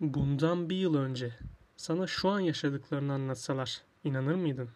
Bundan 0.00 0.70
bir 0.70 0.76
yıl 0.76 0.94
önce 0.94 1.34
sana 1.76 2.06
şu 2.06 2.28
an 2.28 2.40
yaşadıklarını 2.40 3.12
anlatsalar 3.12 3.82
inanır 4.04 4.34
mıydın? 4.34 4.68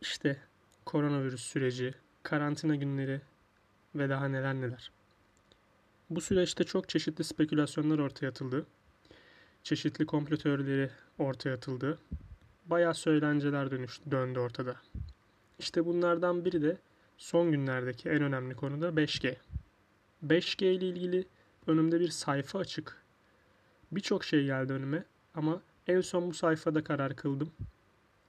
İşte 0.00 0.38
koronavirüs 0.84 1.42
süreci, 1.42 1.94
karantina 2.22 2.76
günleri 2.76 3.20
ve 3.94 4.08
daha 4.08 4.28
neler 4.28 4.54
neler. 4.54 4.92
Bu 6.10 6.20
süreçte 6.20 6.64
çok 6.64 6.88
çeşitli 6.88 7.24
spekülasyonlar 7.24 7.98
ortaya 7.98 8.28
atıldı. 8.28 8.66
Çeşitli 9.62 10.06
komplo 10.06 10.36
teorileri 10.36 10.90
ortaya 11.18 11.54
atıldı. 11.54 11.98
Bayağı 12.66 12.94
söylenceler 12.94 13.70
dönüş, 13.70 14.00
döndü 14.10 14.38
ortada. 14.38 14.76
İşte 15.58 15.86
bunlardan 15.86 16.44
biri 16.44 16.62
de 16.62 16.78
son 17.18 17.50
günlerdeki 17.50 18.08
en 18.08 18.22
önemli 18.22 18.56
konu 18.56 18.82
da 18.82 18.88
5G. 18.88 19.36
5G 20.26 20.64
ile 20.64 20.88
ilgili 20.88 21.26
önümde 21.66 22.00
bir 22.00 22.08
sayfa 22.08 22.58
açık. 22.58 23.03
Birçok 23.96 24.24
şey 24.24 24.44
geldi 24.44 24.72
önüme 24.72 25.04
ama 25.34 25.62
en 25.86 26.00
son 26.00 26.30
bu 26.30 26.34
sayfada 26.34 26.84
karar 26.84 27.16
kıldım. 27.16 27.52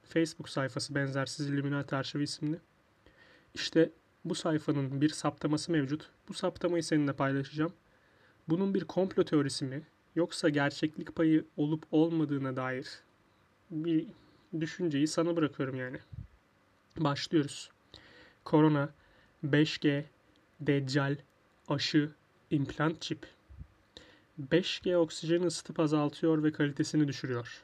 Facebook 0.02 0.48
sayfası 0.48 0.94
benzersiz 0.94 1.48
Illuminati 1.48 1.96
Arşivi 1.96 2.22
isimli. 2.22 2.58
İşte 3.54 3.90
bu 4.24 4.34
sayfanın 4.34 5.00
bir 5.00 5.08
saptaması 5.08 5.72
mevcut. 5.72 6.10
Bu 6.28 6.34
saptamayı 6.34 6.82
seninle 6.84 7.12
paylaşacağım. 7.12 7.72
Bunun 8.48 8.74
bir 8.74 8.84
komplo 8.84 9.24
teorisi 9.24 9.64
mi 9.64 9.82
yoksa 10.16 10.48
gerçeklik 10.48 11.16
payı 11.16 11.44
olup 11.56 11.84
olmadığına 11.90 12.56
dair 12.56 12.86
bir 13.70 14.06
düşünceyi 14.60 15.06
sana 15.06 15.36
bırakıyorum 15.36 15.76
yani. 15.76 15.98
Başlıyoruz. 16.96 17.70
Korona, 18.44 18.94
5G, 19.44 20.04
Deccal, 20.60 21.16
aşı, 21.68 22.10
implant 22.50 23.02
çip. 23.02 23.35
5G 24.40 24.96
oksijeni 24.96 25.46
ısıtıp 25.46 25.80
azaltıyor 25.80 26.42
ve 26.42 26.52
kalitesini 26.52 27.08
düşürüyor. 27.08 27.62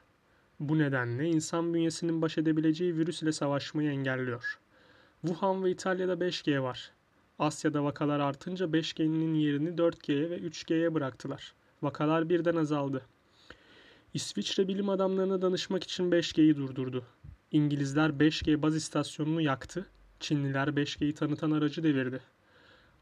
Bu 0.61 0.79
nedenle 0.79 1.29
insan 1.29 1.75
bünyesinin 1.75 2.23
baş 2.23 2.39
edebileceği 2.39 2.97
virüs 2.97 3.23
ile 3.23 3.33
savaşmayı 3.33 3.91
engelliyor. 3.91 4.59
Wuhan 5.21 5.65
ve 5.65 5.71
İtalya'da 5.71 6.13
5G 6.13 6.63
var. 6.63 6.93
Asya'da 7.39 7.85
vakalar 7.85 8.21
artınca 8.21 8.67
5G'nin 8.67 9.35
yerini 9.35 9.69
4G'ye 9.69 10.31
ve 10.31 10.39
3G'ye 10.39 10.95
bıraktılar. 10.95 11.55
Vakalar 11.83 12.29
birden 12.29 12.57
azaldı. 12.57 13.03
İsviçre 14.15 14.69
bilim 14.69 14.89
adamlarına 14.89 15.43
danışmak 15.43 15.85
için 15.85 16.11
5G'yi 16.11 16.57
durdurdu. 16.57 17.05
İngilizler 17.51 18.11
5G 18.11 18.63
baz 18.63 18.77
istasyonunu 18.77 19.41
yaktı. 19.41 19.87
Çinliler 20.21 20.69
5G'yi 20.69 21.15
tanıtan 21.15 21.51
aracı 21.51 21.83
devirdi. 21.83 22.21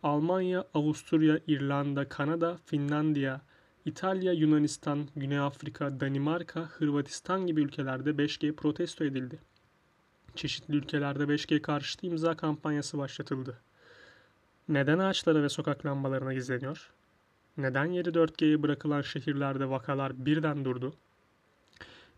Almanya, 0.03 0.65
Avusturya, 0.75 1.41
İrlanda, 1.47 2.09
Kanada, 2.09 2.59
Finlandiya, 2.67 3.41
İtalya, 3.85 4.33
Yunanistan, 4.33 5.09
Güney 5.17 5.39
Afrika, 5.39 6.01
Danimarka, 6.01 6.61
Hırvatistan 6.61 7.47
gibi 7.47 7.61
ülkelerde 7.61 8.11
5G 8.11 8.53
protesto 8.53 9.05
edildi. 9.05 9.39
Çeşitli 10.35 10.77
ülkelerde 10.77 11.23
5G 11.25 11.63
karşıtı 11.63 12.07
imza 12.07 12.37
kampanyası 12.37 12.99
başlatıldı. 12.99 13.59
Neden 14.69 14.99
ağaçlara 14.99 15.43
ve 15.43 15.49
sokak 15.49 15.87
lambalarına 15.87 16.35
gizleniyor? 16.35 16.91
Neden 17.57 17.85
yeri 17.85 18.09
4G'ye 18.09 18.63
bırakılan 18.63 19.03
şehirlerde 19.03 19.71
vakalar 19.71 20.27
birden 20.27 20.65
durdu? 20.65 20.95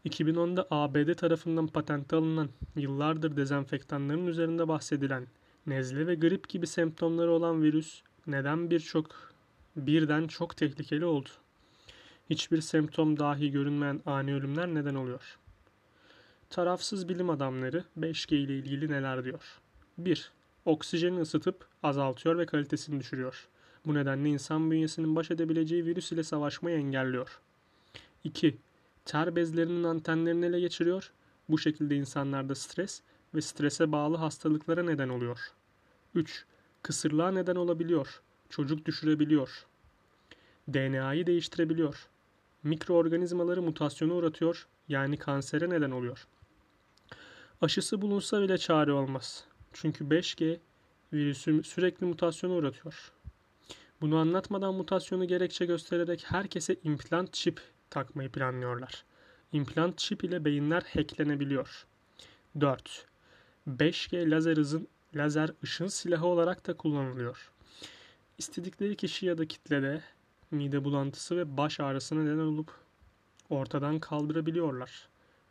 2010'da 0.07 0.67
ABD 0.71 1.15
tarafından 1.15 1.67
patente 1.67 2.17
alınan 2.17 2.49
yıllardır 2.77 3.37
dezenfektanların 3.37 4.27
üzerinde 4.27 4.69
bahsedilen 4.69 5.27
nezle 5.67 6.07
ve 6.07 6.15
grip 6.15 6.49
gibi 6.49 6.67
semptomları 6.67 7.31
olan 7.31 7.63
virüs 7.63 8.03
neden 8.27 8.71
birçok 8.71 9.33
birden 9.77 10.27
çok 10.27 10.57
tehlikeli 10.57 11.05
oldu? 11.05 11.29
Hiçbir 12.31 12.61
semptom 12.61 13.19
dahi 13.19 13.51
görünmeyen 13.51 14.01
ani 14.06 14.34
ölümler 14.34 14.67
neden 14.67 14.95
oluyor? 14.95 15.39
Tarafsız 16.51 17.09
bilim 17.09 17.31
adamları 17.31 17.84
5G 18.01 18.34
ile 18.34 18.59
ilgili 18.59 18.91
neler 18.91 19.25
diyor? 19.25 19.61
1. 19.98 20.33
Oksijeni 20.64 21.20
ısıtıp 21.20 21.67
azaltıyor 21.83 22.39
ve 22.39 22.47
kalitesini 22.47 23.01
düşürüyor. 23.01 23.48
Bu 23.86 23.95
nedenle 23.95 24.29
insan 24.29 24.70
bünyesinin 24.70 25.17
baş 25.17 25.30
edebileceği 25.30 25.86
virüs 25.86 26.13
ile 26.13 26.23
savaşmayı 26.23 26.77
engelliyor. 26.77 27.41
2. 28.24 28.57
Ter 29.05 29.36
bezlerinin 29.36 29.85
antenlerini 29.85 30.47
ele 30.47 30.61
geçiriyor. 30.61 31.13
Bu 31.48 31.58
şekilde 31.58 31.97
insanlarda 31.97 32.55
stres 32.55 33.02
ve 33.35 33.41
strese 33.41 33.92
bağlı 33.92 34.17
hastalıklara 34.17 34.83
neden 34.83 35.08
oluyor. 35.08 35.39
3. 36.14 36.45
Kısırlığa 36.83 37.30
neden 37.30 37.57
olabiliyor. 37.57 38.23
Çocuk 38.51 38.86
düşürebiliyor. 38.86 39.67
DNA'yı 40.68 41.27
değiştirebiliyor. 41.27 42.08
Mikroorganizmaları 42.62 43.62
mutasyona 43.62 44.14
uğratıyor 44.14 44.67
yani 44.89 45.17
kansere 45.17 45.70
neden 45.70 45.90
oluyor. 45.90 46.27
Aşısı 47.61 48.02
bulunsa 48.02 48.42
bile 48.42 48.58
çare 48.58 48.92
olmaz. 48.92 49.45
Çünkü 49.73 50.05
5G 50.05 50.58
virüsü 51.12 51.62
sürekli 51.62 52.06
mutasyona 52.06 52.55
uğratıyor. 52.55 53.12
Bunu 54.00 54.17
anlatmadan 54.18 54.74
mutasyonu 54.74 55.27
gerekçe 55.27 55.67
göstererek 55.67 56.24
herkese 56.27 56.77
implant 56.84 57.33
çip 57.33 57.61
takmayı 57.90 58.28
planlıyorlar. 58.28 59.05
İmplant 59.52 59.98
çip 59.98 60.24
ile 60.24 60.44
beyinler 60.44 60.83
hacklenebiliyor. 60.94 61.86
4. 62.61 63.06
5G 63.68 64.30
lazer 64.30 64.56
hızın 64.56 64.89
lazer 65.14 65.50
ışın 65.64 65.86
silahı 65.86 66.27
olarak 66.27 66.67
da 66.67 66.77
kullanılıyor. 66.77 67.52
İstedikleri 68.39 68.96
kişi 68.96 69.27
ya 69.27 69.39
da 69.39 69.46
kitlede 69.46 70.02
mide 70.52 70.85
bulantısı 70.85 71.36
ve 71.36 71.57
baş 71.57 71.80
ağrısına 71.80 72.23
neden 72.23 72.39
olup 72.39 72.70
ortadan 73.51 73.98
kaldırabiliyorlar. 73.98 75.08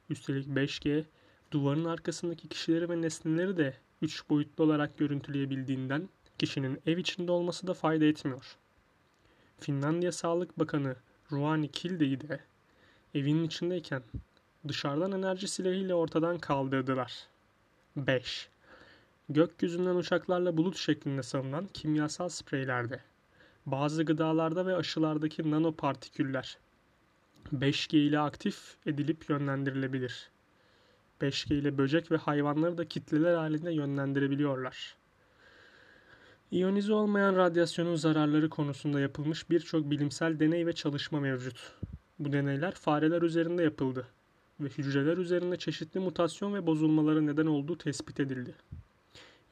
Üstelik 0.09 0.47
5G 0.47 1.03
duvarın 1.51 1.85
arkasındaki 1.85 2.47
kişileri 2.47 2.89
ve 2.89 3.01
nesneleri 3.01 3.57
de 3.57 3.73
3 4.01 4.29
boyutlu 4.29 4.63
olarak 4.63 4.97
görüntüleyebildiğinden 4.97 6.09
kişinin 6.37 6.79
ev 6.85 6.97
içinde 6.97 7.31
olması 7.31 7.67
da 7.67 7.73
fayda 7.73 8.05
etmiyor. 8.05 8.57
Finlandiya 9.59 10.11
Sağlık 10.11 10.59
Bakanı 10.59 10.95
Ruani 11.31 11.71
Kilde'yi 11.71 12.21
de 12.21 12.39
evinin 13.15 13.43
içindeyken 13.43 14.03
dışarıdan 14.67 15.11
enerji 15.11 15.47
silahıyla 15.47 15.95
ortadan 15.95 16.39
kaldırdılar. 16.39 17.27
5. 17.95 18.49
Gökyüzünden 19.29 19.95
uçaklarla 19.95 20.57
bulut 20.57 20.77
şeklinde 20.77 21.23
salınan 21.23 21.67
kimyasal 21.73 22.29
spreylerde, 22.29 22.99
bazı 23.65 24.03
gıdalarda 24.03 24.65
ve 24.65 24.75
aşılardaki 24.75 25.51
nanopartiküller 25.51 26.57
5G 27.55 27.97
ile 27.97 28.19
aktif 28.19 28.75
edilip 28.85 29.29
yönlendirilebilir. 29.29 30.29
5G 31.21 31.53
ile 31.53 31.77
böcek 31.77 32.11
ve 32.11 32.17
hayvanları 32.17 32.77
da 32.77 32.87
kitleler 32.87 33.35
halinde 33.35 33.71
yönlendirebiliyorlar. 33.71 34.95
İyonize 36.51 36.93
olmayan 36.93 37.35
radyasyonun 37.35 37.95
zararları 37.95 38.49
konusunda 38.49 38.99
yapılmış 38.99 39.49
birçok 39.49 39.91
bilimsel 39.91 40.39
deney 40.39 40.65
ve 40.65 40.73
çalışma 40.73 41.19
mevcut. 41.19 41.75
Bu 42.19 42.33
deneyler 42.33 42.71
fareler 42.71 43.21
üzerinde 43.21 43.63
yapıldı 43.63 44.07
ve 44.59 44.67
hücreler 44.67 45.17
üzerinde 45.17 45.57
çeşitli 45.57 45.99
mutasyon 45.99 46.53
ve 46.53 46.65
bozulmalara 46.65 47.21
neden 47.21 47.45
olduğu 47.45 47.77
tespit 47.77 48.19
edildi. 48.19 48.55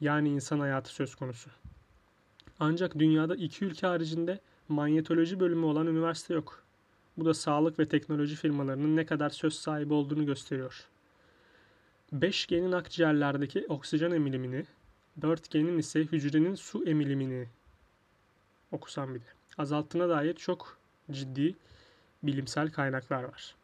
Yani 0.00 0.28
insan 0.28 0.60
hayatı 0.60 0.94
söz 0.94 1.14
konusu. 1.14 1.50
Ancak 2.60 2.98
dünyada 2.98 3.36
iki 3.36 3.64
ülke 3.64 3.86
haricinde 3.86 4.40
manyetoloji 4.68 5.40
bölümü 5.40 5.66
olan 5.66 5.86
üniversite 5.86 6.34
yok. 6.34 6.62
Bu 7.16 7.24
da 7.24 7.34
sağlık 7.34 7.78
ve 7.78 7.88
teknoloji 7.88 8.36
firmalarının 8.36 8.96
ne 8.96 9.06
kadar 9.06 9.30
söz 9.30 9.54
sahibi 9.54 9.94
olduğunu 9.94 10.26
gösteriyor. 10.26 10.88
5G'nin 12.12 12.72
akciğerlerdeki 12.72 13.66
oksijen 13.68 14.10
emilimini, 14.10 14.64
4G'nin 15.20 15.78
ise 15.78 16.00
hücrenin 16.00 16.54
su 16.54 16.84
emilimini 16.84 17.48
okusam 18.72 19.14
bile 19.14 19.24
azalttığına 19.58 20.08
dair 20.08 20.34
çok 20.34 20.78
ciddi 21.10 21.54
bilimsel 22.22 22.72
kaynaklar 22.72 23.22
var. 23.22 23.54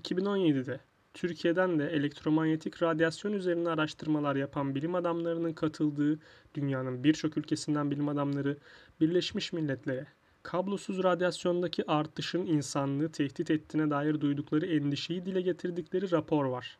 2017'de 0.00 0.80
Türkiye'den 1.14 1.78
de 1.78 1.86
elektromanyetik 1.86 2.82
radyasyon 2.82 3.32
üzerine 3.32 3.68
araştırmalar 3.68 4.36
yapan 4.36 4.74
bilim 4.74 4.94
adamlarının 4.94 5.52
katıldığı 5.52 6.18
dünyanın 6.54 7.04
birçok 7.04 7.36
ülkesinden 7.36 7.90
bilim 7.90 8.08
adamları 8.08 8.56
Birleşmiş 9.00 9.52
Milletler'e 9.52 10.06
kablosuz 10.42 11.02
radyasyondaki 11.02 11.90
artışın 11.90 12.46
insanlığı 12.46 13.12
tehdit 13.12 13.50
ettiğine 13.50 13.90
dair 13.90 14.20
duydukları 14.20 14.66
endişeyi 14.66 15.26
dile 15.26 15.40
getirdikleri 15.40 16.10
rapor 16.10 16.44
var. 16.44 16.78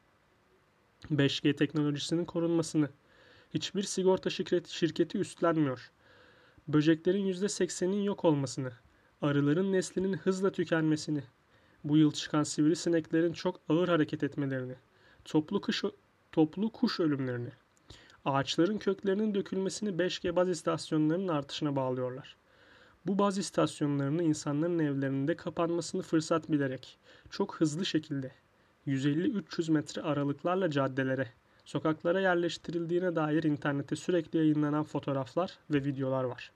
5G 1.11 1.57
teknolojisinin 1.57 2.25
korunmasını 2.25 2.89
hiçbir 3.55 3.83
sigorta 3.83 4.31
şirketi, 4.31 5.19
üstlenmiyor. 5.19 5.91
Böceklerin 6.69 7.33
%80'inin 7.33 8.03
yok 8.03 8.25
olmasını, 8.25 8.73
arıların 9.23 9.73
neslinin 9.73 10.13
hızla 10.13 10.53
tükenmesini, 10.53 11.23
bu 11.85 11.97
yıl 11.97 12.13
çıkan 12.13 12.43
sivrisineklerin 12.43 13.33
çok 13.33 13.61
ağır 13.69 13.89
hareket 13.89 14.23
etmelerini, 14.23 14.75
toplu 15.25 15.61
kuş, 15.61 15.85
toplu 16.33 16.73
kuş 16.73 17.01
ölümlerini, 17.01 17.51
ağaçların 18.25 18.79
köklerinin 18.79 19.35
dökülmesini 19.35 19.91
5G 19.91 20.37
baz 20.37 20.49
istasyonlarının 20.49 21.29
artışına 21.29 21.77
bağlıyorlar. 21.77 22.37
Bu 23.07 23.19
baz 23.19 23.39
istasyonlarını 23.39 24.23
insanların 24.23 24.79
evlerinde 24.79 25.37
kapanmasını 25.37 26.03
fırsat 26.03 26.51
bilerek 26.51 26.99
çok 27.31 27.61
hızlı 27.61 27.87
şekilde 27.87 28.33
150-300 28.87 29.71
metre 29.71 30.03
aralıklarla 30.03 30.71
caddelere, 30.71 31.29
sokaklara 31.65 32.21
yerleştirildiğine 32.21 33.17
dair 33.17 33.43
internette 33.43 33.97
sürekli 33.97 34.39
yayınlanan 34.39 34.85
fotoğraflar 34.85 35.59
ve 35.71 35.85
videolar 35.85 36.25
var. 36.25 36.53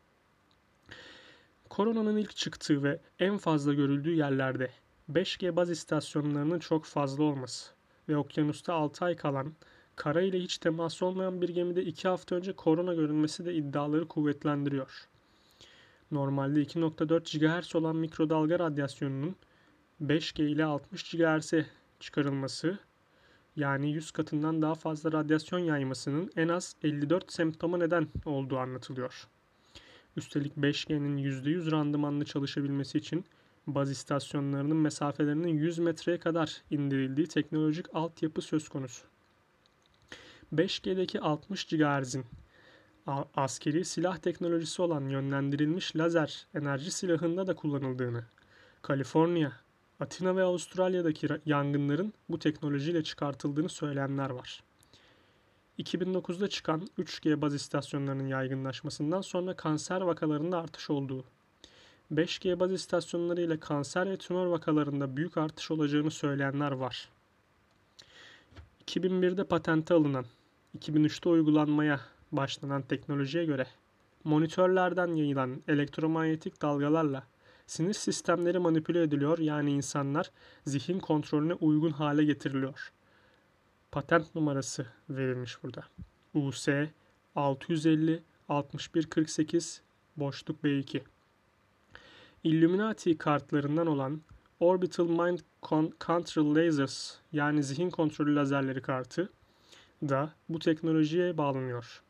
Koronanın 1.71 2.17
ilk 2.17 2.37
çıktığı 2.37 2.83
ve 2.83 3.01
en 3.19 3.39
fazla 3.39 3.75
görüldüğü 3.75 4.15
yerlerde 4.15 4.71
5G 5.13 5.57
baz 5.57 5.71
istasyonlarının 5.71 6.59
çok 6.59 6.85
fazla 6.85 7.25
olması 7.25 7.71
ve 8.09 8.17
okyanusta 8.17 8.75
6 8.75 9.05
ay 9.05 9.17
kalan, 9.17 9.53
kara 9.97 10.23
ile 10.23 10.39
hiç 10.39 10.59
temas 10.59 11.03
olmayan 11.03 11.43
bir 11.43 11.49
gemide 11.49 11.85
2 11.85 12.09
hafta 12.09 12.35
önce 12.35 12.53
korona 12.53 12.95
görülmesi 12.95 13.45
de 13.45 13.55
iddiaları 13.55 14.09
kuvvetlendiriyor. 14.09 15.09
Normalde 16.11 16.63
2.4 16.63 17.39
GHz 17.39 17.77
olan 17.77 17.97
mikrodalga 17.97 18.59
radyasyonunun 18.59 19.37
5G 20.03 20.43
ile 20.43 20.65
60 20.65 21.11
GHz'e 21.11 21.67
çıkarılması 22.01 22.79
yani 23.57 23.93
100 23.93 24.11
katından 24.11 24.63
daha 24.63 24.75
fazla 24.75 25.13
radyasyon 25.13 25.59
yaymasının 25.59 26.31
en 26.37 26.49
az 26.49 26.77
54 26.83 27.33
semptoma 27.33 27.79
neden 27.79 28.09
olduğu 28.25 28.59
anlatılıyor. 28.59 29.29
Üstelik 30.17 30.57
5G'nin 30.57 31.17
%100 31.19 31.71
randımanlı 31.71 32.25
çalışabilmesi 32.25 32.99
için 32.99 33.25
baz 33.67 33.91
istasyonlarının 33.91 34.77
mesafelerinin 34.77 35.59
100 35.59 35.79
metreye 35.79 36.19
kadar 36.19 36.63
indirildiği 36.71 37.27
teknolojik 37.27 37.87
altyapı 37.95 38.43
söz 38.43 38.69
konusu. 38.69 39.07
5G'deki 40.55 41.21
60 41.21 41.65
GHz'in 41.65 42.25
askeri 43.37 43.85
silah 43.85 44.17
teknolojisi 44.17 44.83
olan 44.83 45.09
yönlendirilmiş 45.09 45.97
lazer 45.97 46.47
enerji 46.55 46.91
silahında 46.91 47.47
da 47.47 47.57
kullanıldığını, 47.57 48.25
Kaliforniya, 48.83 49.53
Atina 50.01 50.37
ve 50.37 50.43
Avustralya'daki 50.43 51.29
yangınların 51.47 52.13
bu 52.29 52.39
teknolojiyle 52.39 53.05
çıkartıldığını 53.05 53.69
söyleyenler 53.69 54.31
var. 54.31 54.63
2009'da 55.79 56.49
çıkan 56.49 56.89
3G 56.99 57.41
baz 57.41 57.55
istasyonlarının 57.55 58.27
yaygınlaşmasından 58.27 59.21
sonra 59.21 59.57
kanser 59.57 60.01
vakalarında 60.01 60.59
artış 60.59 60.91
olduğu, 60.91 61.25
5G 62.15 62.61
baz 62.61 62.73
istasyonları 62.73 63.41
ile 63.41 63.61
kanser 63.61 64.11
ve 64.11 64.17
tümör 64.17 64.47
vakalarında 64.47 65.17
büyük 65.17 65.37
artış 65.37 65.71
olacağını 65.71 66.11
söyleyenler 66.11 66.73
var. 66.73 67.09
2001'de 68.87 69.45
patente 69.45 69.95
alınan, 69.95 70.25
2003'te 70.79 71.29
uygulanmaya 71.29 72.01
başlanan 72.33 72.83
teknolojiye 72.83 73.45
göre 73.45 73.67
monitörlerden 74.25 75.15
yayılan 75.15 75.63
elektromanyetik 75.69 76.63
dalgalarla 76.63 77.27
sinir 77.67 77.93
sistemleri 77.93 78.59
manipüle 78.59 79.03
ediliyor 79.03 79.39
yani 79.39 79.71
insanlar 79.71 80.31
zihin 80.67 80.99
kontrolüne 80.99 81.55
uygun 81.55 81.91
hale 81.91 82.25
getiriliyor. 82.25 82.93
Patent 83.93 84.35
numarası 84.35 84.87
verilmiş 85.11 85.63
burada. 85.63 85.85
US 86.35 86.69
650 87.35 88.23
6148 88.49 89.83
boşluk 90.17 90.65
B2. 90.65 91.01
Illuminati 92.47 93.19
kartlarından 93.19 93.87
olan 93.87 94.21
Orbital 94.61 95.09
Mind 95.09 95.39
Control 96.01 96.55
Lasers 96.55 97.15
yani 97.33 97.63
zihin 97.63 97.91
kontrolü 97.91 98.37
lazerleri 98.37 98.83
kartı 98.83 99.29
da 100.03 100.33
bu 100.49 100.59
teknolojiye 100.59 101.39
bağlanıyor. 101.39 102.03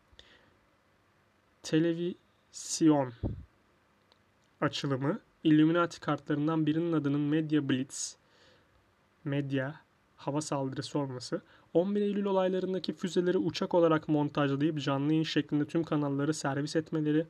Televizyon 1.63 3.13
açılımı 4.61 5.19
Illuminati 5.45 6.01
kartlarından 6.01 6.67
birinin 6.67 6.93
adının 6.93 7.21
Media 7.21 7.69
Blitz, 7.69 8.17
medya 9.25 9.81
hava 10.17 10.41
saldırısı 10.41 10.99
olması, 10.99 11.43
11 11.75 12.01
Eylül 12.01 12.25
olaylarındaki 12.25 12.93
füzeleri 12.93 13.39
uçak 13.39 13.75
olarak 13.75 14.09
montajlayıp 14.09 14.83
canlı 14.83 15.13
yayın 15.13 15.25
şeklinde 15.25 15.65
tüm 15.65 15.85
kanalları 15.85 16.35
servis 16.35 16.77
etmeleri, 16.77 17.27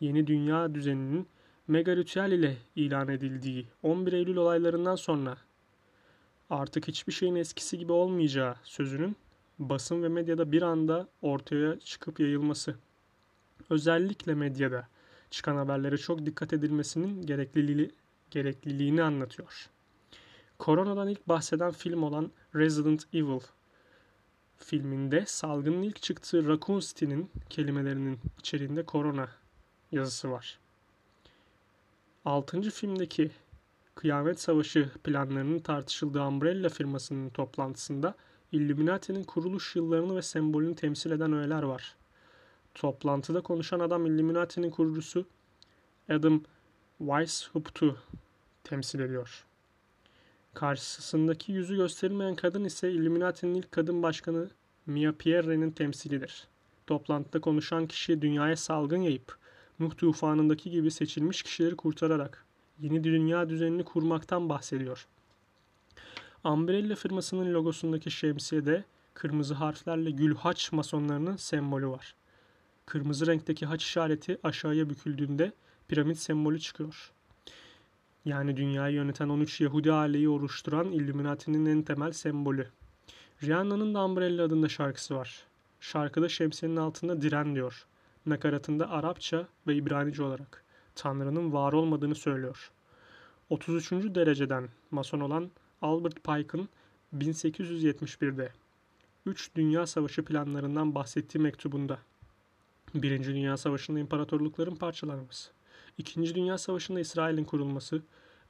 yeni 0.00 0.26
dünya 0.26 0.74
düzeninin 0.74 1.26
mega 1.68 1.96
ritüel 1.96 2.32
ile 2.32 2.56
ilan 2.76 3.08
edildiği 3.08 3.66
11 3.82 4.12
Eylül 4.12 4.36
olaylarından 4.36 4.96
sonra 4.96 5.36
artık 6.50 6.88
hiçbir 6.88 7.12
şeyin 7.12 7.34
eskisi 7.34 7.78
gibi 7.78 7.92
olmayacağı 7.92 8.56
sözünün 8.64 9.16
basın 9.58 10.02
ve 10.02 10.08
medyada 10.08 10.52
bir 10.52 10.62
anda 10.62 11.08
ortaya 11.22 11.80
çıkıp 11.80 12.20
yayılması. 12.20 12.76
Özellikle 13.70 14.34
medyada 14.34 14.88
çıkan 15.30 15.56
haberlere 15.56 15.98
çok 15.98 16.26
dikkat 16.26 16.52
edilmesinin 16.52 17.26
gerekliliği, 17.26 17.90
gerekliliğini 18.30 19.02
anlatıyor. 19.02 19.70
Koronadan 20.58 21.08
ilk 21.08 21.28
bahseden 21.28 21.70
film 21.70 22.02
olan 22.02 22.30
Resident 22.54 23.06
Evil 23.14 23.40
filminde 24.58 25.24
salgının 25.26 25.82
ilk 25.82 26.02
çıktığı 26.02 26.48
Raccoon 26.48 26.80
City'nin 26.80 27.30
kelimelerinin 27.50 28.20
içeriğinde 28.38 28.82
korona 28.82 29.28
yazısı 29.92 30.30
var. 30.30 30.61
Altıncı 32.24 32.70
filmdeki 32.70 33.30
Kıyamet 33.94 34.40
Savaşı 34.40 34.90
planlarının 35.04 35.58
tartışıldığı 35.58 36.22
Umbrella 36.22 36.68
firmasının 36.68 37.30
toplantısında 37.30 38.14
Illuminati'nin 38.52 39.24
kuruluş 39.24 39.76
yıllarını 39.76 40.16
ve 40.16 40.22
sembolünü 40.22 40.74
temsil 40.74 41.10
eden 41.10 41.32
öğeler 41.32 41.62
var. 41.62 41.96
Toplantıda 42.74 43.40
konuşan 43.40 43.80
adam 43.80 44.06
Illuminati'nin 44.06 44.70
kurucusu 44.70 45.26
Adam 46.08 46.42
Weishauпт'u 46.98 47.96
temsil 48.64 49.00
ediyor. 49.00 49.44
Karşısındaki 50.54 51.52
yüzü 51.52 51.76
gösterilmeyen 51.76 52.34
kadın 52.34 52.64
ise 52.64 52.92
Illuminati'nin 52.92 53.54
ilk 53.54 53.72
kadın 53.72 54.02
başkanı 54.02 54.50
Mia 54.86 55.12
Pierre'nin 55.12 55.70
temsilidir. 55.70 56.48
Toplantıda 56.86 57.40
konuşan 57.40 57.86
kişi 57.86 58.22
dünyaya 58.22 58.56
salgın 58.56 59.02
yayıp 59.02 59.41
Nuh 59.82 59.96
tufanındaki 59.96 60.70
gibi 60.70 60.90
seçilmiş 60.90 61.42
kişileri 61.42 61.76
kurtararak 61.76 62.44
yeni 62.80 63.04
dünya 63.04 63.48
düzenini 63.48 63.84
kurmaktan 63.84 64.48
bahsediyor. 64.48 65.06
Umbrella 66.44 66.94
firmasının 66.94 67.54
logosundaki 67.54 68.10
şemsiyede 68.10 68.84
kırmızı 69.14 69.54
harflerle 69.54 70.10
Gülhaç 70.10 70.72
masonlarının 70.72 71.36
sembolü 71.36 71.86
var. 71.88 72.14
Kırmızı 72.86 73.26
renkteki 73.26 73.66
haç 73.66 73.84
işareti 73.84 74.38
aşağıya 74.42 74.90
büküldüğünde 74.90 75.52
piramit 75.88 76.18
sembolü 76.18 76.60
çıkıyor. 76.60 77.12
Yani 78.24 78.56
dünyayı 78.56 78.94
yöneten 78.94 79.28
13 79.28 79.60
Yahudi 79.60 79.92
aileyi 79.92 80.28
oluşturan 80.28 80.92
Illuminati'nin 80.92 81.66
en 81.66 81.82
temel 81.82 82.12
sembolü. 82.12 82.68
Rihanna'nın 83.42 83.94
da 83.94 84.04
Umbrella 84.04 84.44
adında 84.44 84.68
şarkısı 84.68 85.14
var. 85.14 85.44
Şarkıda 85.80 86.28
şemsiyenin 86.28 86.76
altında 86.76 87.22
diren 87.22 87.54
diyor. 87.54 87.86
Nakaratında 88.26 88.90
Arapça 88.90 89.48
ve 89.66 89.74
İbranice 89.74 90.22
olarak 90.22 90.64
Tanrı'nın 90.94 91.52
var 91.52 91.72
olmadığını 91.72 92.14
söylüyor. 92.14 92.70
33. 93.50 93.92
dereceden 93.92 94.68
mason 94.90 95.20
olan 95.20 95.50
Albert 95.82 96.24
Pike'ın 96.24 96.68
1871'de 97.18 98.52
3 99.26 99.54
Dünya 99.54 99.86
Savaşı 99.86 100.24
planlarından 100.24 100.94
bahsettiği 100.94 101.42
mektubunda 101.42 101.98
Birinci 102.94 103.34
Dünya 103.34 103.56
Savaşı'nda 103.56 103.98
imparatorlukların 103.98 104.74
parçalanması, 104.74 105.50
İkinci 105.98 106.34
Dünya 106.34 106.58
Savaşı'nda 106.58 107.00
İsrail'in 107.00 107.44
kurulması, 107.44 108.02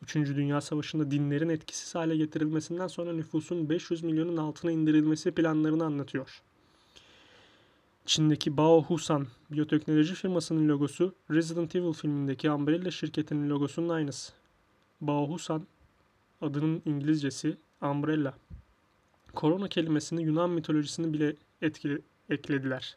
Üçüncü 0.02 0.36
Dünya 0.36 0.60
Savaşı'nda 0.60 1.10
dinlerin 1.10 1.48
etkisiz 1.48 1.94
hale 1.94 2.16
getirilmesinden 2.16 2.86
sonra 2.86 3.12
nüfusun 3.12 3.68
500 3.68 4.02
milyonun 4.02 4.36
altına 4.36 4.70
indirilmesi 4.70 5.30
planlarını 5.30 5.84
anlatıyor. 5.84 6.42
Çin'deki 8.06 8.56
Bao 8.56 8.82
Husan 8.82 9.26
biyoteknoloji 9.50 10.14
firmasının 10.14 10.68
logosu 10.68 11.14
Resident 11.30 11.76
Evil 11.76 11.92
filmindeki 11.92 12.50
Umbrella 12.50 12.90
şirketinin 12.90 13.50
logosunun 13.50 13.88
aynısı. 13.88 14.32
Bao 15.00 15.28
Husan 15.28 15.66
adının 16.40 16.82
İngilizcesi 16.84 17.56
Umbrella. 17.82 18.34
Korona 19.34 19.68
kelimesini 19.68 20.22
Yunan 20.22 20.50
mitolojisini 20.50 21.12
bile 21.12 21.36
etkili, 21.62 22.02
eklediler. 22.30 22.96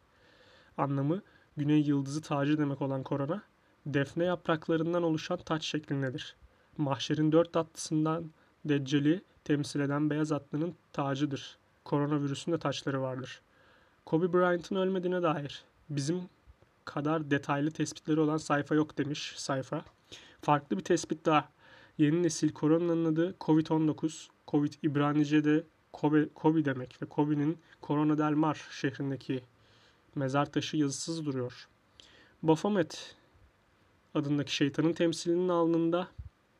Anlamı 0.78 1.22
güney 1.58 1.82
yıldızı 1.82 2.22
tacı 2.22 2.58
demek 2.58 2.82
olan 2.82 3.04
korona, 3.04 3.44
defne 3.86 4.24
yapraklarından 4.24 5.04
oluşan 5.04 5.38
taç 5.38 5.64
şeklindedir. 5.64 6.36
Mahşerin 6.78 7.32
dört 7.32 7.58
atlısından 7.58 8.32
Deccali 8.66 9.22
temsil 9.44 9.80
eden 9.80 10.10
beyaz 10.10 10.32
atlının 10.32 10.76
tacıdır. 10.94 11.58
Koronavirüsün 11.84 12.52
de 12.52 12.58
taçları 12.58 13.02
vardır. 13.02 13.42
Kobe 14.06 14.34
Bryant'ın 14.34 14.76
ölmediğine 14.76 15.24
dair 15.24 15.64
bizim 15.90 16.22
kadar 16.86 17.32
detaylı 17.32 17.72
tespitleri 17.72 18.20
olan 18.20 18.38
sayfa 18.38 18.76
yok 18.76 18.98
demiş 18.98 19.34
sayfa. 19.38 19.86
Farklı 20.42 20.78
bir 20.78 20.84
tespit 20.84 21.26
daha. 21.26 21.50
Yeni 21.98 22.24
nesil 22.24 22.54
koronanın 22.54 23.06
adı 23.06 23.36
Covid-19. 23.42 24.28
Covid 24.48 24.74
İbranice'de 24.84 25.64
Kobe, 25.94 26.30
Kobe 26.36 26.66
demek 26.66 27.02
ve 27.02 27.06
Kobe'nin 27.06 27.58
Corona 27.84 28.18
del 28.18 28.32
Mar 28.32 28.68
şehrindeki 28.72 29.44
mezar 30.16 30.52
taşı 30.52 30.78
yazısız 30.78 31.26
duruyor. 31.26 31.68
Baphomet 32.44 33.16
adındaki 34.16 34.56
şeytanın 34.56 34.94
temsilinin 34.94 35.50
alnında 35.50 36.08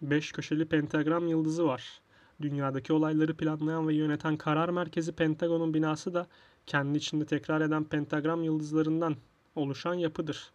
beş 0.02 0.32
köşeli 0.32 0.66
pentagram 0.66 1.28
yıldızı 1.28 1.66
var. 1.66 2.02
Dünyadaki 2.42 2.94
olayları 2.94 3.38
planlayan 3.38 3.88
ve 3.88 3.94
yöneten 3.94 4.38
karar 4.38 4.70
merkezi 4.70 5.12
Pentagon'un 5.12 5.74
binası 5.74 6.14
da 6.14 6.28
kendi 6.68 6.98
içinde 6.98 7.26
tekrar 7.26 7.62
eden 7.62 7.84
pentagram 7.84 8.44
yıldızlarından 8.44 9.16
oluşan 9.56 9.94
yapıdır. 9.94 10.52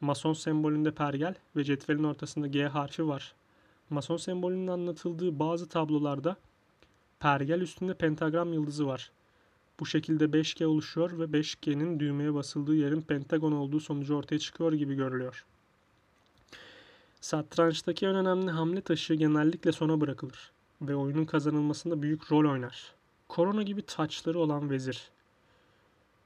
Mason 0.00 0.32
sembolünde 0.32 0.90
pergel 0.90 1.34
ve 1.56 1.64
cetvelin 1.64 2.04
ortasında 2.04 2.46
G 2.46 2.66
harfi 2.66 3.08
var. 3.08 3.34
Mason 3.90 4.16
sembolünün 4.16 4.66
anlatıldığı 4.66 5.38
bazı 5.38 5.68
tablolarda 5.68 6.36
pergel 7.20 7.60
üstünde 7.60 7.94
pentagram 7.94 8.52
yıldızı 8.52 8.86
var. 8.86 9.10
Bu 9.80 9.86
şekilde 9.86 10.24
5G 10.24 10.64
oluşuyor 10.64 11.18
ve 11.18 11.24
5G'nin 11.24 12.00
düğmeye 12.00 12.34
basıldığı 12.34 12.74
yerin 12.74 13.00
pentagon 13.00 13.52
olduğu 13.52 13.80
sonucu 13.80 14.16
ortaya 14.16 14.38
çıkıyor 14.38 14.72
gibi 14.72 14.94
görülüyor. 14.94 15.44
Satrançtaki 17.20 18.06
en 18.06 18.14
önemli 18.14 18.50
hamle 18.50 18.80
taşı 18.80 19.14
genellikle 19.14 19.72
sona 19.72 20.00
bırakılır 20.00 20.52
ve 20.82 20.96
oyunun 20.96 21.24
kazanılmasında 21.24 22.02
büyük 22.02 22.32
rol 22.32 22.50
oynar. 22.52 22.95
Korona 23.28 23.62
gibi 23.62 23.82
taçları 23.82 24.38
olan 24.38 24.70
vezir. 24.70 25.10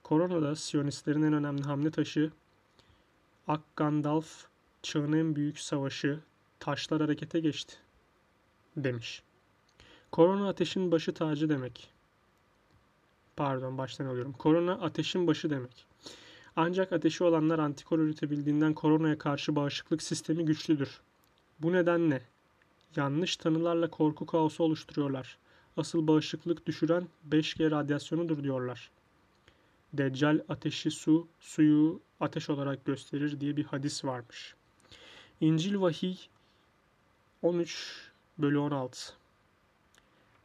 Korona'da 0.03 0.57
Siyonistlerin 0.57 1.23
en 1.23 1.33
önemli 1.33 1.63
hamle 1.63 1.91
taşı 1.91 2.31
Ak 3.49 3.61
Gandalf 3.77 4.47
çağın 4.83 5.13
en 5.13 5.37
büyük 5.37 5.59
savaşı 5.61 6.21
taşlar 6.61 7.01
harekete 7.01 7.41
geçti 7.41 7.77
demiş. 8.77 9.23
Korona 10.13 10.49
ateşin 10.49 10.93
başı 10.93 11.15
tacı 11.15 11.49
demek. 11.49 11.91
Pardon 13.37 13.79
baştan 13.79 14.07
alıyorum. 14.07 14.33
Korona 14.33 14.73
ateşin 14.73 15.27
başı 15.27 15.51
demek. 15.51 15.87
Ancak 16.57 16.93
ateşi 16.93 17.25
olanlar 17.25 17.59
antikor 17.59 17.99
üretebildiğinden 17.99 18.75
koronaya 18.75 19.19
karşı 19.19 19.57
bağışıklık 19.57 20.03
sistemi 20.03 20.45
güçlüdür. 20.45 21.01
Bu 21.61 21.73
nedenle 21.73 22.23
yanlış 22.97 23.37
tanılarla 23.37 23.91
korku 23.91 24.27
kaosu 24.27 24.65
oluşturuyorlar. 24.65 25.39
Asıl 25.81 26.07
bağışıklık 26.07 26.67
düşüren 26.67 27.09
5G 27.31 27.71
radyasyonudur 27.71 28.43
diyorlar. 28.43 28.91
Deccal 29.93 30.41
ateşi 30.49 30.91
su, 30.91 31.29
suyu 31.41 32.01
ateş 32.21 32.51
olarak 32.51 32.85
gösterir 32.85 33.41
diye 33.41 33.57
bir 33.57 33.65
hadis 33.65 34.05
varmış. 34.05 34.55
İncil 35.41 35.81
Vahiy 35.81 36.17
13 37.43 38.11
bölü 38.39 38.59
16 38.59 39.13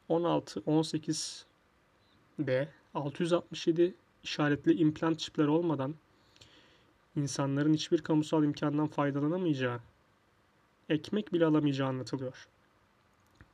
16, 0.10 0.64
18 0.66 1.46
B 2.40 2.70
667 2.94 3.96
işaretli 4.24 4.74
implant 4.74 5.20
çipler 5.20 5.48
olmadan 5.48 5.96
insanların 7.16 7.74
hiçbir 7.74 8.02
kamusal 8.02 8.44
imkandan 8.44 8.88
faydalanamayacağı, 8.88 9.80
ekmek 10.90 11.34
bile 11.34 11.46
alamayacağı 11.46 11.88
anlatılıyor. 11.88 12.48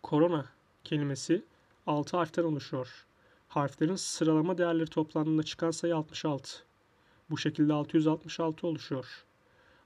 Korona 0.03 0.45
kelimesi 0.83 1.43
6 1.87 2.17
harften 2.17 2.43
oluşuyor. 2.43 3.05
Harflerin 3.47 3.95
sıralama 3.95 4.57
değerleri 4.57 4.89
toplandığında 4.89 5.43
çıkan 5.43 5.71
sayı 5.71 5.95
66. 5.95 6.49
Bu 7.29 7.37
şekilde 7.37 7.73
666 7.73 8.67
oluşuyor. 8.67 9.25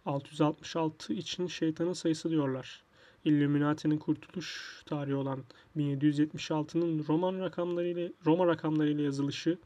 666 0.06 1.14
için 1.14 1.48
şeytanın 1.48 1.94
sayısı 1.94 2.30
diyorlar. 2.30 2.84
Illuminati'nin 3.26 3.98
kurtuluş 3.98 4.82
tarihi 4.86 5.16
olan 5.16 5.44
1776'nın 5.78 7.06
Roman 7.08 7.40
rakamlarıyla 7.40 8.10
Roma 8.26 8.48
rakamlarıyla 8.48 9.04
yazılışı 9.04 9.58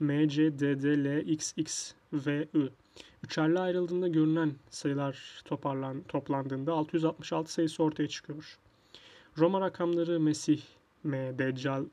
M, 0.00 0.28
C, 0.28 0.58
D, 0.58 0.82
D, 0.82 1.04
L, 1.04 1.26
X, 1.26 1.52
X 1.56 1.92
ve. 2.12 2.48
Üçerli 3.24 3.58
ayrıldığında 3.58 4.08
görünen 4.08 4.52
sayılar 4.70 5.42
toparlan, 5.44 6.02
toplandığında 6.02 6.72
666 6.72 7.52
sayısı 7.52 7.82
ortaya 7.82 8.08
çıkıyor. 8.08 8.58
Roma 9.38 9.60
rakamları 9.60 10.20
Mesih, 10.20 10.62
M, 11.06 11.38
Deccal, 11.38 11.84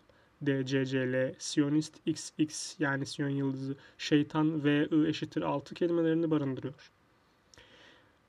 DCCL, 0.45 1.35
Siyonist 1.39 2.07
XX 2.07 2.75
yani 2.79 3.05
Siyon 3.05 3.29
yıldızı, 3.29 3.75
şeytan 3.97 4.63
ve 4.63 4.87
I 4.91 5.07
eşittir 5.07 5.41
6 5.41 5.75
kelimelerini 5.75 6.31
barındırıyor. 6.31 6.91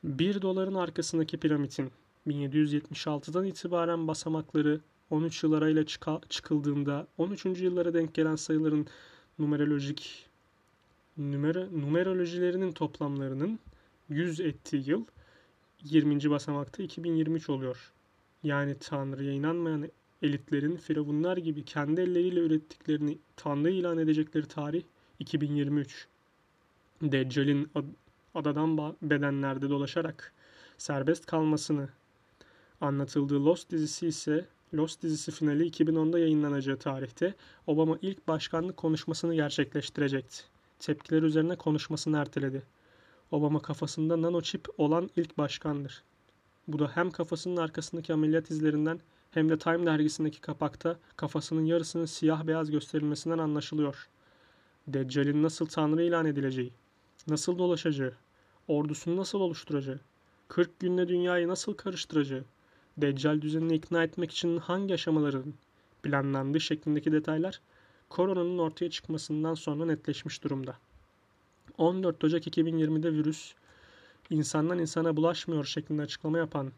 1 0.05 0.43
doların 0.43 0.75
arkasındaki 0.75 1.37
piramitin 1.37 1.91
1776'dan 2.27 3.45
itibaren 3.45 4.09
basamakları 4.09 4.81
13 5.11 5.43
yıl 5.43 5.53
arayla 5.53 5.85
çıkıldığında 6.29 7.07
13. 7.19 7.45
yıllara 7.45 7.95
denk 7.95 8.15
gelen 8.15 8.37
sayıların 8.37 8.87
numerolojik 9.39 10.27
numero, 11.17 11.67
numerolojilerinin 11.73 12.73
toplamlarının 12.73 13.59
100 14.09 14.41
ettiği 14.41 14.91
yıl 14.91 15.05
20. 15.85 16.31
basamakta 16.31 16.83
2023 16.83 17.49
oluyor. 17.49 17.93
Yani 18.43 18.77
Tanrı'ya 18.81 19.33
inanmayan 19.33 19.91
elitlerin 20.25 20.77
firavunlar 20.77 21.37
gibi 21.37 21.65
kendi 21.65 22.01
elleriyle 22.01 22.41
ürettiklerini 22.41 23.19
Tanrı 23.37 23.71
ilan 23.71 23.99
edecekleri 23.99 24.47
tarih 24.47 24.83
2023. 25.19 26.07
Deccal'in 27.03 27.71
adadan 28.35 28.97
bedenlerde 29.03 29.71
dolaşarak 29.71 30.33
serbest 30.79 31.27
kalmasını 31.27 31.89
anlatıldığı 32.81 33.45
Lost 33.45 33.71
dizisi 33.71 34.07
ise 34.07 34.47
Lost 34.75 35.03
dizisi 35.03 35.33
finali 35.33 35.69
2010'da 35.69 36.19
yayınlanacağı 36.19 36.77
tarihte 36.77 37.35
Obama 37.67 37.99
ilk 38.03 38.29
başkanlık 38.29 38.77
konuşmasını 38.77 39.35
gerçekleştirecekti. 39.35 40.37
Tepkiler 40.79 41.23
üzerine 41.23 41.57
konuşmasını 41.57 42.19
erteledi. 42.19 42.63
Obama 43.31 43.63
kafasında 43.63 44.23
nanoçip 44.23 44.67
olan 44.79 45.11
ilk 45.17 45.39
başkandır. 45.39 46.03
Bu 46.69 46.79
da 46.79 46.91
hem 46.95 47.11
kafasının 47.11 47.57
arkasındaki 47.57 48.13
ameliyat 48.13 48.51
izlerinden 48.51 49.01
hem 49.35 49.49
de 49.49 49.59
Time 49.59 49.87
dergisindeki 49.87 50.41
kapakta 50.41 50.99
kafasının 51.17 51.65
yarısının 51.65 52.05
siyah 52.05 52.47
beyaz 52.47 52.71
gösterilmesinden 52.71 53.39
anlaşılıyor. 53.39 54.09
Deccal'in 54.89 55.43
nasıl 55.43 55.67
tanrı 55.67 56.03
ilan 56.03 56.27
edileceği, 56.27 56.73
nasıl 57.29 57.59
dolaşacağı, 57.59 58.13
ordusunu 58.69 59.17
nasıl 59.17 59.41
oluşturacağı, 59.41 60.01
40 60.49 60.81
günde 60.81 61.09
dünyayı 61.09 61.49
nasıl 61.49 61.75
karıştıracağı, 61.75 62.45
Deccal 62.97 63.41
düzenini 63.41 63.75
ikna 63.75 64.05
etmek 64.05 64.31
için 64.31 64.57
hangi 64.57 64.95
aşamaların 64.95 65.55
planlandığı 66.03 66.61
şeklindeki 66.61 67.13
detaylar 67.13 67.61
koronanın 68.09 68.59
ortaya 68.59 68.91
çıkmasından 68.91 69.55
sonra 69.55 69.87
netleşmiş 69.87 70.45
durumda. 70.45 70.77
14 71.79 72.25
Ocak 72.25 72.47
2020'de 72.47 73.13
virüs 73.13 73.55
insandan 74.31 74.79
insana 74.79 75.17
bulaşmıyor 75.17 75.65
şeklinde 75.65 76.03
açıklama 76.03 76.39
yapan 76.39 76.73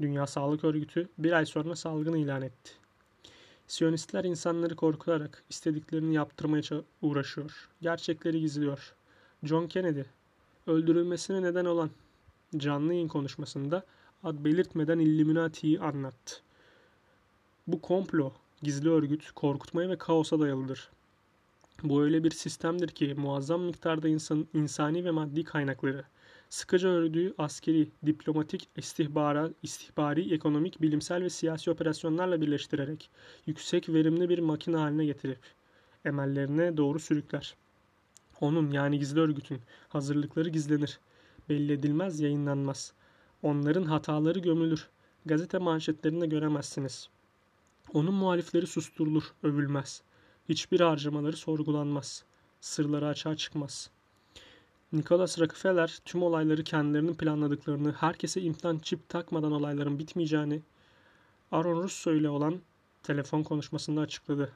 Dünya 0.00 0.26
Sağlık 0.26 0.64
Örgütü 0.64 1.08
bir 1.18 1.32
ay 1.32 1.46
sonra 1.46 1.76
salgını 1.76 2.18
ilan 2.18 2.42
etti. 2.42 2.72
Siyonistler 3.66 4.24
insanları 4.24 4.76
korkutarak 4.76 5.44
istediklerini 5.50 6.14
yaptırmaya 6.14 6.62
uğraşıyor. 7.02 7.68
Gerçekleri 7.82 8.40
gizliyor. 8.40 8.94
John 9.42 9.66
Kennedy 9.66 10.02
öldürülmesine 10.66 11.42
neden 11.42 11.64
olan 11.64 11.90
canlı 12.56 12.94
yayın 12.94 13.08
konuşmasında 13.08 13.84
ad 14.24 14.44
belirtmeden 14.44 14.98
Illuminati'yi 14.98 15.80
anlattı. 15.80 16.34
Bu 17.66 17.80
komplo, 17.80 18.32
gizli 18.62 18.90
örgüt, 18.90 19.30
korkutmaya 19.30 19.88
ve 19.88 19.98
kaosa 19.98 20.40
dayalıdır. 20.40 20.90
Bu 21.82 22.02
öyle 22.02 22.24
bir 22.24 22.30
sistemdir 22.30 22.88
ki 22.88 23.14
muazzam 23.14 23.62
miktarda 23.62 24.08
insan, 24.08 24.46
insani 24.54 25.04
ve 25.04 25.10
maddi 25.10 25.44
kaynakları, 25.44 26.04
sıkıca 26.48 26.88
ördüğü 26.88 27.34
askeri, 27.38 27.88
diplomatik, 28.06 28.68
istihbara, 28.76 29.50
istihbari, 29.62 30.34
ekonomik, 30.34 30.82
bilimsel 30.82 31.22
ve 31.22 31.30
siyasi 31.30 31.70
operasyonlarla 31.70 32.40
birleştirerek 32.40 33.10
yüksek 33.46 33.88
verimli 33.88 34.28
bir 34.28 34.38
makine 34.38 34.76
haline 34.76 35.04
getirip 35.04 35.38
emellerine 36.04 36.76
doğru 36.76 36.98
sürükler. 36.98 37.54
Onun 38.40 38.70
yani 38.70 38.98
gizli 38.98 39.20
örgütün 39.20 39.60
hazırlıkları 39.88 40.48
gizlenir. 40.48 41.00
Belli 41.48 41.72
edilmez, 41.72 42.20
yayınlanmaz. 42.20 42.92
Onların 43.42 43.84
hataları 43.84 44.38
gömülür. 44.38 44.88
Gazete 45.26 45.58
manşetlerinde 45.58 46.26
göremezsiniz. 46.26 47.08
Onun 47.92 48.14
muhalifleri 48.14 48.66
susturulur, 48.66 49.24
övülmez. 49.42 50.02
Hiçbir 50.48 50.80
harcamaları 50.80 51.36
sorgulanmaz. 51.36 52.24
Sırları 52.60 53.06
açığa 53.06 53.36
çıkmaz. 53.36 53.90
Nicholas 54.94 55.38
Rockefeller 55.38 55.98
tüm 56.04 56.22
olayları 56.22 56.64
kendilerinin 56.64 57.14
planladıklarını, 57.14 57.92
herkese 57.92 58.40
implant 58.40 58.84
çip 58.84 59.08
takmadan 59.08 59.52
olayların 59.52 59.98
bitmeyeceğini 59.98 60.60
Aaron 61.52 61.82
Russo 61.82 62.14
ile 62.14 62.28
olan 62.28 62.60
telefon 63.02 63.42
konuşmasında 63.42 64.00
açıkladı. 64.00 64.52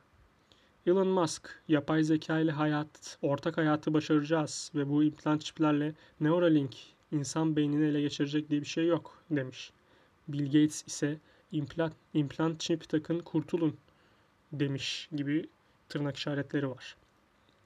Elon 0.86 1.08
Musk, 1.08 1.62
yapay 1.68 2.02
zeka 2.02 2.38
ile 2.38 2.50
hayat, 2.50 3.18
ortak 3.22 3.56
hayatı 3.56 3.94
başaracağız 3.94 4.70
ve 4.74 4.88
bu 4.88 5.04
implant 5.04 5.44
çiplerle 5.44 5.94
Neuralink 6.20 6.76
insan 7.12 7.56
beynini 7.56 7.86
ele 7.86 8.00
geçirecek 8.00 8.50
diye 8.50 8.60
bir 8.60 8.66
şey 8.66 8.86
yok 8.86 9.22
demiş. 9.30 9.72
Bill 10.28 10.44
Gates 10.44 10.86
ise 10.86 11.18
implant, 11.52 11.92
implant 12.14 12.60
çip 12.60 12.88
takın 12.88 13.20
kurtulun 13.20 13.76
demiş 14.52 15.08
gibi 15.16 15.48
tırnak 15.88 16.16
işaretleri 16.16 16.70
var. 16.70 16.96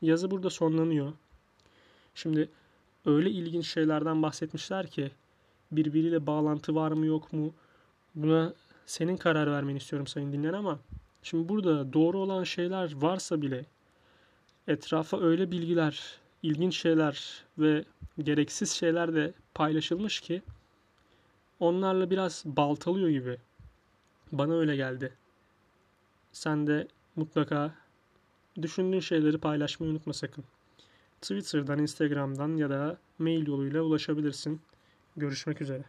Yazı 0.02 0.30
burada 0.30 0.50
sonlanıyor. 0.50 1.12
Şimdi 2.14 2.48
öyle 3.06 3.30
ilginç 3.30 3.66
şeylerden 3.66 4.22
bahsetmişler 4.22 4.86
ki 4.86 5.10
birbiriyle 5.72 6.26
bağlantı 6.26 6.74
var 6.74 6.92
mı 6.92 7.06
yok 7.06 7.32
mu? 7.32 7.52
Buna 8.14 8.54
senin 8.86 9.16
karar 9.16 9.50
vermeni 9.50 9.76
istiyorum 9.76 10.06
sayın 10.06 10.32
dinleyen 10.32 10.52
ama 10.52 10.78
şimdi 11.22 11.48
burada 11.48 11.92
doğru 11.92 12.18
olan 12.18 12.44
şeyler 12.44 12.94
varsa 12.96 13.42
bile 13.42 13.64
etrafa 14.68 15.20
öyle 15.20 15.50
bilgiler, 15.50 16.18
ilginç 16.42 16.76
şeyler 16.76 17.44
ve 17.58 17.84
gereksiz 18.22 18.70
şeyler 18.70 19.14
de 19.14 19.32
paylaşılmış 19.54 20.20
ki 20.20 20.42
onlarla 21.60 22.10
biraz 22.10 22.42
baltalıyor 22.46 23.08
gibi. 23.08 23.38
Bana 24.32 24.54
öyle 24.54 24.76
geldi. 24.76 25.12
Sen 26.32 26.66
de 26.66 26.88
mutlaka 27.16 27.74
düşündüğün 28.62 29.00
şeyleri 29.00 29.38
paylaşmayı 29.38 29.92
unutma 29.92 30.12
sakın. 30.12 30.44
Twitter'dan, 31.22 31.78
Instagram'dan 31.78 32.56
ya 32.56 32.70
da 32.70 32.98
mail 33.18 33.46
yoluyla 33.46 33.82
ulaşabilirsin. 33.82 34.60
Görüşmek 35.16 35.60
üzere. 35.60 35.84